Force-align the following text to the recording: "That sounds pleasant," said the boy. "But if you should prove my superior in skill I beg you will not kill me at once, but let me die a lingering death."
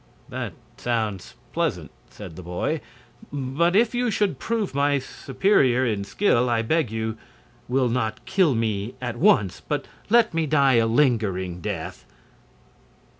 "That 0.29 0.53
sounds 0.77 1.35
pleasant," 1.53 1.91
said 2.09 2.35
the 2.35 2.41
boy. 2.41 2.81
"But 3.31 3.75
if 3.75 3.93
you 3.93 4.09
should 4.09 4.39
prove 4.39 4.73
my 4.73 4.97
superior 4.97 5.85
in 5.85 6.03
skill 6.05 6.49
I 6.49 6.63
beg 6.63 6.89
you 6.91 7.19
will 7.67 7.87
not 7.87 8.25
kill 8.25 8.55
me 8.55 8.95
at 8.99 9.17
once, 9.17 9.59
but 9.61 9.87
let 10.09 10.33
me 10.33 10.47
die 10.47 10.77
a 10.77 10.87
lingering 10.87 11.59
death." 11.61 12.03